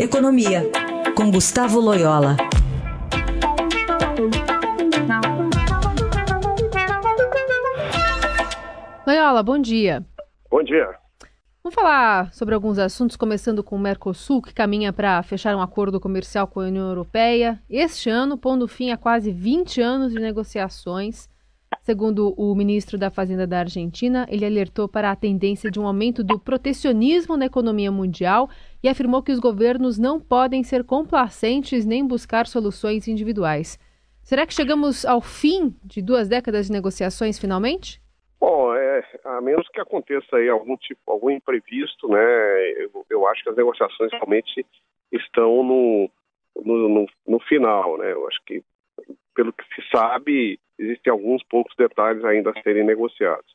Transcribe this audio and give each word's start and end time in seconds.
Economia, 0.00 0.62
com 1.16 1.28
Gustavo 1.28 1.80
Loyola. 1.80 2.36
Loyola, 9.04 9.42
bom 9.42 9.58
dia. 9.58 10.06
Bom 10.48 10.62
dia. 10.62 10.88
Vamos 11.64 11.74
falar 11.74 12.32
sobre 12.32 12.54
alguns 12.54 12.78
assuntos, 12.78 13.16
começando 13.16 13.64
com 13.64 13.74
o 13.74 13.78
Mercosul, 13.78 14.40
que 14.40 14.54
caminha 14.54 14.92
para 14.92 15.20
fechar 15.24 15.56
um 15.56 15.60
acordo 15.60 15.98
comercial 15.98 16.46
com 16.46 16.60
a 16.60 16.66
União 16.66 16.86
Europeia 16.86 17.60
este 17.68 18.08
ano, 18.08 18.38
pondo 18.38 18.68
fim 18.68 18.92
a 18.92 18.96
quase 18.96 19.32
20 19.32 19.80
anos 19.80 20.12
de 20.12 20.20
negociações. 20.20 21.28
Segundo 21.80 22.34
o 22.36 22.54
ministro 22.54 22.98
da 22.98 23.10
Fazenda 23.10 23.46
da 23.46 23.60
Argentina, 23.60 24.26
ele 24.30 24.44
alertou 24.44 24.88
para 24.88 25.10
a 25.10 25.16
tendência 25.16 25.70
de 25.70 25.80
um 25.80 25.86
aumento 25.86 26.22
do 26.22 26.38
protecionismo 26.38 27.36
na 27.36 27.46
economia 27.46 27.90
mundial 27.90 28.50
e 28.82 28.88
afirmou 28.88 29.22
que 29.22 29.32
os 29.32 29.38
governos 29.38 29.98
não 29.98 30.20
podem 30.20 30.62
ser 30.62 30.84
complacentes 30.84 31.86
nem 31.86 32.06
buscar 32.06 32.46
soluções 32.46 33.08
individuais. 33.08 33.78
Será 34.22 34.46
que 34.46 34.52
chegamos 34.52 35.06
ao 35.06 35.22
fim 35.22 35.74
de 35.82 36.02
duas 36.02 36.28
décadas 36.28 36.66
de 36.66 36.72
negociações 36.72 37.38
finalmente? 37.38 37.98
Bom, 38.38 38.74
é, 38.74 39.02
a 39.24 39.40
menos 39.40 39.66
que 39.70 39.80
aconteça 39.80 40.36
aí 40.36 40.48
algum 40.48 40.76
tipo, 40.76 41.00
algum 41.06 41.30
imprevisto, 41.30 42.08
né? 42.08 42.70
Eu, 42.76 43.06
eu 43.08 43.26
acho 43.26 43.42
que 43.42 43.48
as 43.50 43.56
negociações 43.56 44.12
realmente 44.12 44.64
estão 45.10 45.62
no, 45.64 46.10
no, 46.62 46.88
no, 46.88 47.06
no 47.26 47.40
final, 47.40 47.96
né? 47.98 48.12
Eu 48.12 48.28
acho 48.28 48.38
que, 48.46 48.62
pelo 49.38 49.52
que 49.52 49.64
se 49.72 49.88
sabe, 49.88 50.58
existem 50.76 51.12
alguns 51.12 51.44
poucos 51.44 51.72
detalhes 51.76 52.24
ainda 52.24 52.50
a 52.50 52.60
serem 52.60 52.82
negociados. 52.82 53.46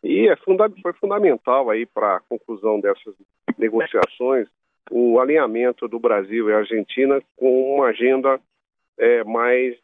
E 0.00 0.28
é 0.28 0.36
funda 0.36 0.70
foi 0.80 0.92
fundamental 0.92 1.70
aí 1.70 1.84
para 1.86 2.16
a 2.16 2.20
conclusão 2.20 2.78
dessas 2.78 3.16
negociações 3.58 4.46
o 4.92 5.18
alinhamento 5.18 5.88
do 5.88 5.98
Brasil 5.98 6.48
e 6.48 6.52
Argentina 6.52 7.20
com 7.34 7.74
uma 7.74 7.86
agenda 7.86 8.38
é, 8.96 9.24
mais 9.24 9.76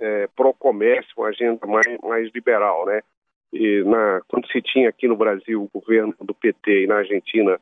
é, 0.00 0.26
pró-comércio, 0.34 1.12
uma 1.18 1.28
agenda 1.28 1.66
mais, 1.66 1.98
mais 2.02 2.32
liberal, 2.32 2.86
né? 2.86 3.02
E 3.52 3.82
na, 3.84 4.22
quando 4.26 4.50
se 4.50 4.62
tinha 4.62 4.88
aqui 4.88 5.06
no 5.06 5.16
Brasil 5.16 5.64
o 5.64 5.80
governo 5.80 6.14
do 6.18 6.32
PT 6.32 6.84
e 6.84 6.86
na 6.86 6.96
Argentina 6.96 7.60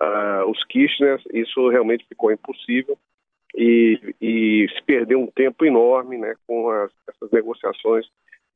uh, 0.00 0.50
os 0.50 0.64
Kirchner, 0.64 1.20
isso 1.34 1.68
realmente 1.68 2.06
ficou 2.08 2.32
impossível 2.32 2.96
e, 3.62 4.14
e 4.20 4.68
se 4.74 4.82
perdeu 4.82 5.20
um 5.20 5.28
tempo 5.28 5.64
enorme 5.64 6.18
né, 6.18 6.34
com 6.46 6.68
as, 6.68 6.90
essas 7.08 7.30
negociações 7.30 8.06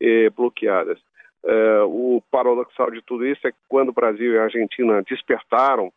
eh, 0.00 0.28
bloqueadas. 0.30 0.98
Uh, 1.44 2.16
o 2.16 2.22
paradoxal 2.28 2.90
de 2.90 3.00
tudo 3.02 3.24
isso 3.24 3.46
é 3.46 3.52
que 3.52 3.58
quando 3.68 3.90
o 3.90 3.94
Brasil 3.94 4.32
e 4.32 4.38
a 4.38 4.44
Argentina 4.44 5.00
despertaram 5.08 5.92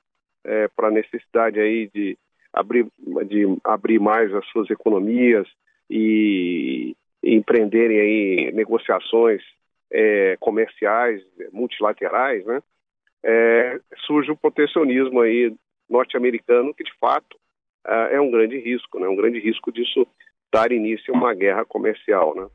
eh, 0.45 0.67
para 0.75 0.89
a 0.89 0.91
necessidade 0.91 1.59
aí 1.59 1.89
de 1.93 2.15
abrir, 2.53 2.85
de 3.27 3.57
abrir 3.63 3.99
mais 3.99 4.31
as 4.31 4.45
suas 4.49 4.69
economias 4.69 5.47
e, 5.89 6.95
e 7.23 7.33
empreenderem 7.33 7.99
aí 7.99 8.51
negociações 8.51 9.41
eh, 9.91 10.37
comerciais 10.39 11.23
multilaterais, 11.51 12.45
né, 12.45 12.61
eh, 13.23 13.79
surge 14.05 14.29
o 14.29 14.37
protecionismo 14.37 15.19
aí 15.21 15.51
norte-americano 15.89 16.75
que 16.75 16.83
de 16.83 16.93
fato 16.99 17.39
uh, 17.89 18.13
é 18.13 18.21
um 18.21 18.29
grande 18.29 18.59
risco, 18.59 18.99
né? 18.99 19.07
Um 19.07 19.15
grande 19.15 19.39
risco 19.39 19.71
disso 19.71 20.05
dar 20.51 20.71
início 20.71 21.13
a 21.13 21.17
uma 21.17 21.33
guerra 21.33 21.65
comercial, 21.65 22.35
né? 22.35 22.47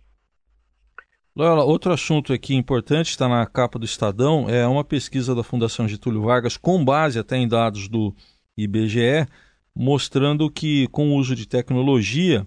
Loyola, 1.36 1.64
outro 1.64 1.92
assunto 1.92 2.32
aqui 2.32 2.54
importante, 2.54 3.10
está 3.10 3.28
na 3.28 3.44
capa 3.44 3.76
do 3.76 3.84
Estadão, 3.84 4.48
é 4.48 4.64
uma 4.68 4.84
pesquisa 4.84 5.34
da 5.34 5.42
Fundação 5.42 5.88
Getúlio 5.88 6.22
Vargas, 6.22 6.56
com 6.56 6.84
base 6.84 7.18
até 7.18 7.36
em 7.36 7.48
dados 7.48 7.88
do 7.88 8.14
IBGE, 8.56 9.26
mostrando 9.74 10.48
que 10.48 10.86
com 10.88 11.10
o 11.10 11.16
uso 11.16 11.34
de 11.34 11.48
tecnologia, 11.48 12.46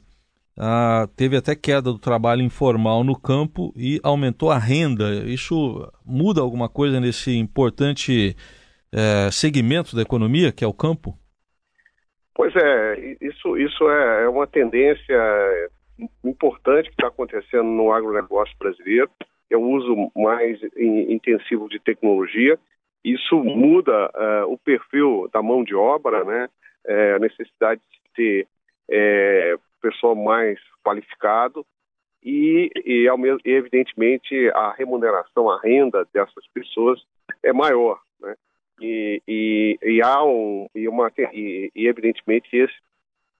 ah, 0.57 1.07
teve 1.17 1.35
até 1.35 1.53
queda 1.53 1.91
do 1.91 1.99
trabalho 1.99 2.41
informal 2.41 3.03
no 3.03 3.19
campo 3.19 3.73
e 3.75 3.99
aumentou 4.01 4.50
a 4.50 4.57
renda. 4.57 5.25
Isso 5.25 5.85
muda 6.06 6.39
alguma 6.39 6.69
coisa 6.69 7.00
nesse 7.00 7.35
importante 7.38 8.35
eh, 8.91 9.29
segmento 9.31 9.95
da 9.95 10.01
economia, 10.01 10.51
que 10.51 10.63
é 10.63 10.67
o 10.67 10.73
campo? 10.73 11.17
Pois 12.38 12.56
é, 12.56 13.18
isso, 13.20 13.58
isso 13.58 13.90
é, 13.90 14.25
é 14.25 14.30
uma 14.30 14.46
tendência 14.46 15.18
importante 16.24 16.88
que 16.88 16.94
está 16.94 17.08
acontecendo 17.08 17.64
no 17.64 17.92
agronegócio 17.92 18.56
brasileiro, 18.59 19.09
é 19.50 19.58
o 19.58 19.62
uso 19.62 20.12
mais 20.16 20.59
intensivo 20.78 21.68
de 21.68 21.80
tecnologia. 21.80 22.59
Isso 23.03 23.38
muda 23.44 24.12
uh, 24.14 24.53
o 24.53 24.58
perfil 24.59 25.28
da 25.34 25.42
mão 25.42 25.64
de 25.64 25.74
obra, 25.74 26.24
né? 26.24 26.48
É, 26.86 27.14
a 27.14 27.20
necessidade 27.20 27.81
de 27.81 28.14
ter 28.14 28.48
é, 28.88 29.56
pessoal 29.81 30.16
mais 30.16 30.59
qualificado 30.86 31.66
e, 32.24 32.69
e, 32.86 33.08
ao 33.08 33.18
mesmo, 33.18 33.40
evidentemente, 33.44 34.50
a 34.54 34.74
remuneração, 34.74 35.50
a 35.50 35.59
renda 35.59 36.08
dessas 36.14 36.46
pessoas 36.54 37.02
é 37.42 37.52
maior. 37.52 38.00
Né? 38.22 38.36
E, 38.79 39.21
e, 39.27 39.79
e 39.81 40.01
há 40.01 40.23
um, 40.23 40.67
e, 40.75 40.88
uma, 40.88 41.11
e, 41.33 41.71
e 41.75 41.88
evidentemente 41.88 42.47
esse, 42.55 42.75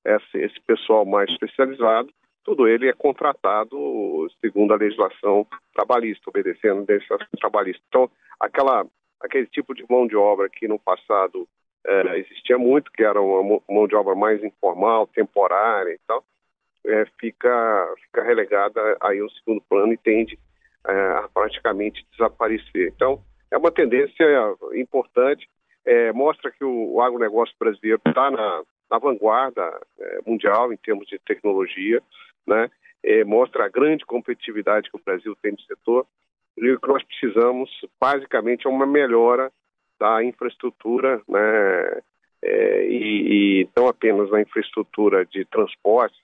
esse, 0.05 0.37
esse 0.37 0.61
pessoal 0.61 1.05
mais 1.05 1.29
especializado, 1.29 2.09
tudo 2.43 2.67
ele 2.67 2.87
é 2.87 2.93
contratado 2.93 4.27
segundo 4.39 4.73
a 4.73 4.77
legislação 4.77 5.45
trabalhista, 5.73 6.29
obedecendo 6.29 6.81
a 6.81 6.93
legislação 6.93 7.27
trabalhista. 7.39 7.83
Então, 7.89 8.09
aquela, 8.39 8.85
aquele 9.19 9.47
tipo 9.47 9.75
de 9.75 9.85
mão 9.89 10.07
de 10.07 10.15
obra 10.15 10.49
que 10.49 10.67
no 10.67 10.79
passado 10.79 11.47
é, 11.85 12.19
existia 12.19 12.57
muito, 12.57 12.91
que 12.91 13.03
era 13.03 13.21
uma 13.21 13.61
mão 13.69 13.87
de 13.87 13.95
obra 13.95 14.15
mais 14.15 14.41
informal, 14.43 15.07
temporária 15.07 15.91
e 15.91 15.99
tal, 16.07 16.23
é, 16.85 17.05
fica, 17.19 17.93
fica 18.05 18.23
relegada 18.23 18.97
aí 19.01 19.19
ao 19.19 19.29
segundo 19.29 19.61
plano 19.69 19.91
e 19.91 19.97
tende 19.97 20.39
é, 20.87 20.91
a 20.93 21.29
praticamente 21.33 22.05
desaparecer. 22.11 22.93
Então, 22.95 23.21
é 23.52 23.58
uma 23.58 23.72
tendência 23.72 24.25
importante, 24.74 25.47
é, 25.85 26.12
mostra 26.12 26.52
que 26.52 26.63
o, 26.63 26.96
o 26.96 27.02
agronegócio 27.02 27.56
brasileiro 27.58 28.02
está 28.06 28.30
na, 28.30 28.63
na, 28.91 29.00
vanguarda 29.00 29.80
é, 30.00 30.19
mundial 30.25 30.74
em 30.74 30.78
termos 30.78 31.08
de 31.08 31.18
tecnologia, 31.19 32.02
né? 32.46 32.69
É, 33.03 33.24
mostra 33.24 33.66
a 33.66 33.69
grande 33.69 34.06
competitividade 34.06 34.90
que 34.90 34.97
o 34.97 35.02
Brasil 35.03 35.35
tem 35.41 35.53
no 35.53 35.62
setor. 35.62 36.06
E 36.58 36.72
o 36.72 36.80
que 36.80 36.88
nós 36.88 37.03
precisamos, 37.03 37.69
basicamente, 38.02 38.68
é 38.68 38.69
uma 38.69 38.85
melhora 38.85 39.52
da 39.97 40.24
infraestrutura, 40.24 41.22
né? 41.28 42.02
É, 42.41 42.85
e, 42.85 43.62
e 43.62 43.69
não 43.75 43.88
apenas 43.88 44.29
na 44.29 44.41
infraestrutura 44.41 45.25
de 45.25 45.46
transporte, 45.46 46.18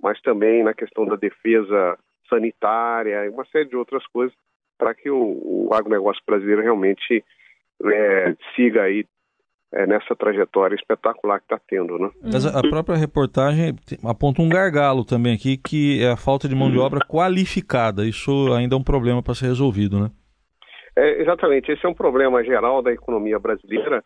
mas 0.00 0.20
também 0.22 0.62
na 0.62 0.72
questão 0.72 1.04
da 1.04 1.16
defesa 1.16 1.98
sanitária 2.28 3.26
e 3.26 3.28
uma 3.28 3.44
série 3.46 3.68
de 3.68 3.76
outras 3.76 4.06
coisas 4.06 4.34
para 4.80 4.94
que 4.94 5.10
o, 5.10 5.68
o 5.68 5.74
agronegócio 5.74 6.22
brasileiro 6.26 6.62
realmente 6.62 7.22
é, 7.84 8.34
siga 8.56 8.84
aí 8.84 9.04
é, 9.72 9.86
nessa 9.86 10.16
trajetória 10.16 10.74
espetacular 10.74 11.38
que 11.38 11.44
está 11.44 11.60
tendo, 11.68 11.98
né? 11.98 12.10
Mas 12.22 12.46
a 12.46 12.62
própria 12.62 12.96
reportagem 12.96 13.76
aponta 14.02 14.40
um 14.40 14.48
gargalo 14.48 15.04
também 15.04 15.34
aqui, 15.34 15.58
que 15.58 16.02
é 16.02 16.10
a 16.10 16.16
falta 16.16 16.48
de 16.48 16.54
mão 16.54 16.70
de 16.70 16.78
obra 16.78 17.00
qualificada. 17.06 18.06
Isso 18.06 18.52
ainda 18.54 18.74
é 18.74 18.78
um 18.78 18.82
problema 18.82 19.22
para 19.22 19.34
ser 19.34 19.46
resolvido, 19.46 20.00
né? 20.00 20.10
É, 20.96 21.20
exatamente, 21.20 21.70
esse 21.70 21.84
é 21.84 21.88
um 21.88 21.94
problema 21.94 22.42
geral 22.42 22.82
da 22.82 22.90
economia 22.90 23.38
brasileira. 23.38 24.02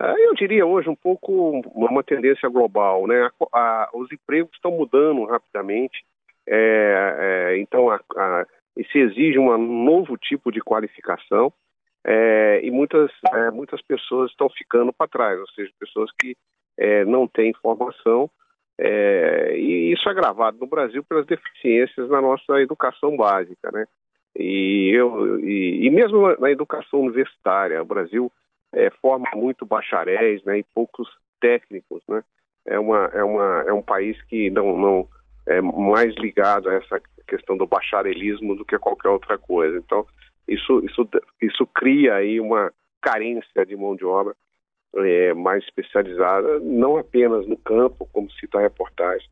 Ah, 0.00 0.14
eu 0.18 0.34
diria 0.34 0.66
hoje 0.66 0.88
um 0.88 0.96
pouco 0.96 1.60
uma 1.74 2.02
tendência 2.02 2.48
global, 2.48 3.06
né? 3.06 3.30
A, 3.52 3.58
a, 3.58 3.90
os 3.94 4.10
empregos 4.10 4.50
estão 4.54 4.72
mudando 4.72 5.24
rapidamente, 5.26 6.02
é, 6.48 7.16
é, 7.52 7.58
então 7.58 7.88
a, 7.88 8.00
se 8.90 8.98
exige 8.98 9.38
um 9.38 9.56
novo 9.56 10.16
tipo 10.16 10.50
de 10.50 10.60
qualificação 10.60 11.52
é, 12.04 12.60
e 12.62 12.70
muitas, 12.70 13.10
é, 13.32 13.50
muitas 13.50 13.80
pessoas 13.82 14.30
estão 14.30 14.48
ficando 14.50 14.92
para 14.92 15.08
trás, 15.08 15.38
ou 15.38 15.48
seja, 15.48 15.72
pessoas 15.78 16.10
que 16.20 16.36
é, 16.76 17.04
não 17.04 17.26
têm 17.26 17.52
formação 17.54 18.30
é, 18.78 19.56
e 19.56 19.92
isso 19.92 20.08
é 20.08 20.10
agravado 20.10 20.58
no 20.58 20.66
Brasil 20.66 21.04
pelas 21.04 21.26
deficiências 21.26 22.08
na 22.10 22.20
nossa 22.20 22.60
educação 22.60 23.16
básica, 23.16 23.70
né? 23.72 23.86
E, 24.36 24.90
eu, 24.92 25.38
e, 25.38 25.86
e 25.86 25.90
mesmo 25.90 26.36
na 26.40 26.50
educação 26.50 27.02
universitária, 27.02 27.80
o 27.80 27.86
Brasil 27.86 28.32
é, 28.72 28.90
forma 29.00 29.28
muito 29.34 29.64
bacharéis 29.64 30.42
né, 30.42 30.58
e 30.58 30.64
poucos 30.74 31.08
técnicos, 31.40 32.02
né? 32.08 32.24
É, 32.66 32.78
uma, 32.78 33.04
é, 33.12 33.22
uma, 33.22 33.64
é 33.68 33.72
um 33.72 33.82
país 33.82 34.20
que 34.22 34.50
não, 34.50 34.76
não 34.76 35.08
é 35.46 35.60
mais 35.60 36.14
ligado 36.16 36.68
a 36.68 36.74
essa 36.74 37.00
questão 37.26 37.56
do 37.56 37.66
bacharelismo 37.66 38.54
do 38.56 38.64
que 38.64 38.78
qualquer 38.78 39.08
outra 39.08 39.38
coisa. 39.38 39.76
Então, 39.78 40.06
isso, 40.48 40.84
isso, 40.84 41.08
isso 41.40 41.66
cria 41.66 42.14
aí 42.14 42.40
uma 42.40 42.72
carência 43.00 43.66
de 43.66 43.76
mão 43.76 43.94
de 43.94 44.04
obra 44.04 44.34
é, 44.96 45.34
mais 45.34 45.64
especializada, 45.64 46.60
não 46.60 46.96
apenas 46.96 47.46
no 47.46 47.56
campo, 47.56 48.08
como 48.12 48.30
cita 48.32 48.58
a 48.58 48.62
reportagem, 48.62 49.28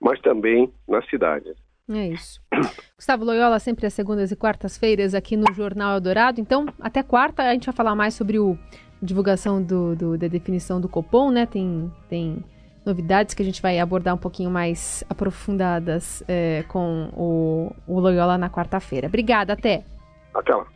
mas 0.00 0.20
também 0.20 0.72
na 0.86 1.02
cidade. 1.02 1.54
É 1.88 2.08
isso. 2.08 2.40
Gustavo 2.96 3.24
Loyola, 3.24 3.58
sempre 3.58 3.86
às 3.86 3.94
segundas 3.94 4.30
e 4.30 4.36
quartas-feiras 4.36 5.14
aqui 5.14 5.36
no 5.36 5.52
Jornal 5.54 5.94
Eldorado. 5.94 6.40
Então, 6.40 6.66
até 6.80 7.02
quarta 7.02 7.44
a 7.44 7.52
gente 7.52 7.66
vai 7.66 7.74
falar 7.74 7.94
mais 7.94 8.14
sobre 8.14 8.38
o 8.38 8.58
divulgação 9.00 9.62
do, 9.62 9.94
do, 9.94 10.18
da 10.18 10.26
definição 10.26 10.80
do 10.80 10.88
Copom, 10.88 11.30
né? 11.30 11.46
Tem, 11.46 11.92
tem 12.08 12.44
novidades 12.86 13.34
que 13.34 13.42
a 13.42 13.44
gente 13.44 13.60
vai 13.60 13.78
abordar 13.80 14.14
um 14.14 14.18
pouquinho 14.18 14.50
mais 14.50 15.04
aprofundadas 15.10 16.22
é, 16.28 16.64
com 16.68 17.10
o, 17.12 17.74
o 17.86 18.00
Loyola 18.00 18.38
na 18.38 18.48
quarta-feira. 18.48 19.08
Obrigada, 19.08 19.52
até. 19.52 19.82
Até 20.32 20.54
lá. 20.54 20.75